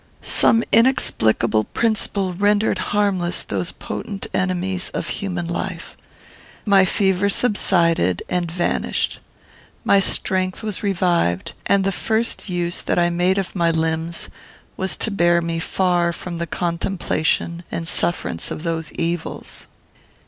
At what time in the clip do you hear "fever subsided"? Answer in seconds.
6.85-8.23